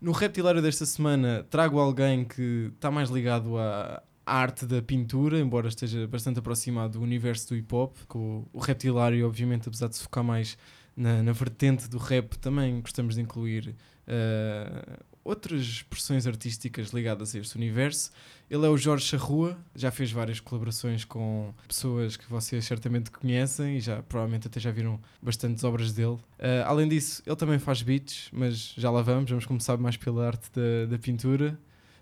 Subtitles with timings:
[0.00, 5.68] No Reptilário desta semana trago alguém que está mais ligado à arte da pintura, embora
[5.68, 7.96] esteja bastante aproximado do universo do hip hop.
[8.06, 10.58] Com o Reptilário, obviamente, apesar de se focar mais
[10.96, 13.74] na, na vertente do rap, também gostamos de incluir
[14.06, 18.10] uh, outras expressões artísticas ligadas a este universo.
[18.48, 23.76] Ele é o Jorge Charrua, já fez várias colaborações com pessoas que vocês certamente conhecem
[23.76, 26.14] e já provavelmente até já viram bastantes obras dele.
[26.14, 30.26] Uh, além disso, ele também faz beats, mas já lá vamos, vamos começar mais pela
[30.26, 31.58] arte da, da pintura.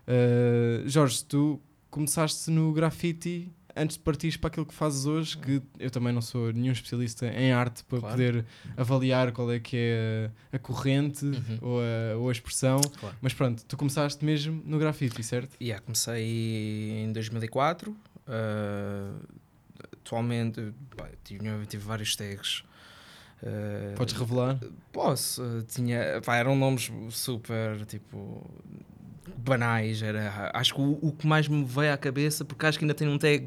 [0.07, 5.61] Uh, Jorge, tu começaste no grafite antes de partires para aquilo que fazes hoje, que
[5.79, 8.15] eu também não sou nenhum especialista em arte para Claro.
[8.17, 8.45] poder
[8.77, 11.59] avaliar qual é que é a, corrente Uhum.
[11.61, 13.17] ou, a, ou a expressão, Claro.
[13.21, 15.57] mas pronto, tu começaste mesmo no grafite, certo?
[15.61, 17.95] Yeah, comecei em 2004.
[18.29, 19.13] ah,
[19.93, 22.63] atualmente pá, tive, tive vários tags.
[23.43, 24.59] Ah, Podes revelar?
[24.93, 25.43] Posso.
[25.43, 28.49] ah, tinha, pá, eram nomes super tipo
[29.37, 30.03] banais.
[30.03, 32.95] Era, acho que o, o que mais me veio à cabeça, porque acho que ainda
[32.95, 33.41] tem um tag